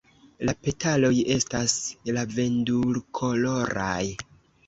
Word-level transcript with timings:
La 0.49 0.53
petaloj 0.67 1.11
estas 1.35 1.75
lavendulkoloraj. 2.17 4.03